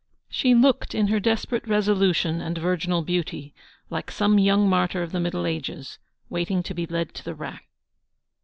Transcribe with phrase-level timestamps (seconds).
[0.31, 3.53] She looked, in her desperate resolution and virginal beauty,
[3.91, 7.67] like some young martyr of the middle ages waiting to be led to the rack.